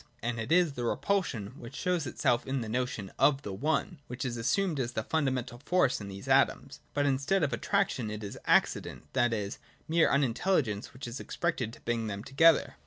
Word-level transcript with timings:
And 0.23 0.39
it 0.39 0.51
is 0.51 0.73
the 0.73 0.83
repulsion, 0.83 1.53
which 1.59 1.75
shows 1.75 2.07
itself 2.07 2.47
in 2.47 2.61
the 2.61 2.67
notion 2.67 3.11
of 3.19 3.43
the 3.43 3.53
One, 3.53 3.99
which 4.07 4.25
is 4.25 4.35
assumed 4.35 4.79
as 4.79 4.93
the 4.93 5.03
fundamental 5.03 5.59
force 5.59 6.01
in 6.01 6.07
these 6.07 6.27
atoms. 6.27 6.79
But 6.95 7.05
instead 7.05 7.43
of 7.43 7.53
attraction, 7.53 8.09
it 8.09 8.23
is 8.23 8.35
Accident, 8.47 9.03
that 9.13 9.31
is, 9.31 9.59
mere 9.87 10.09
unintelligence, 10.09 10.91
which 10.91 11.07
is 11.07 11.19
expected 11.19 11.71
to 11.73 11.81
bring 11.81 12.07
them 12.07 12.23
together. 12.23 12.77